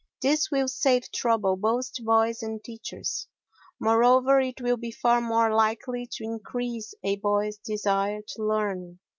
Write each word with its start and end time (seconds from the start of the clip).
This 0.23 0.49
will 0.49 0.67
save 0.67 1.11
trouble 1.11 1.55
both 1.57 1.93
to 1.93 2.01
boys 2.01 2.41
and 2.41 2.63
teachers, 2.63 3.27
moreover 3.79 4.39
it 4.41 4.59
will 4.59 4.77
be 4.77 4.89
far 4.89 5.21
more 5.21 5.53
likely 5.53 6.07
to 6.13 6.23
increase 6.23 6.95
a 7.03 7.17
boy's 7.17 7.57
desire 7.57 8.21
to 8.29 8.43
learn. 8.43 8.99